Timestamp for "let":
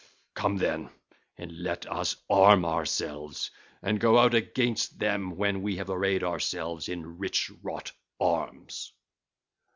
1.59-1.85